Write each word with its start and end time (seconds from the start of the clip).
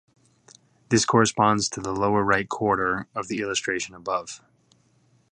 This 0.89 1.05
corresponds 1.05 1.69
to 1.69 1.79
the 1.79 1.93
lower-right 1.93 2.49
quarter 2.49 3.05
of 3.13 3.27
the 3.27 3.39
illustration 3.41 3.93
above. 3.93 4.41